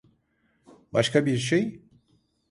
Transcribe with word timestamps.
Başka 0.93 1.25
bir 1.25 1.37
şey? 1.37 1.81